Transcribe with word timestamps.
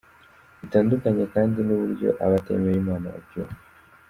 Bitandukanye 0.59 1.23
kandi 1.33 1.57
n’uburyo 1.67 2.09
abatemera 2.25 2.77
Imana 2.83 3.05
babyumva. 3.13 3.59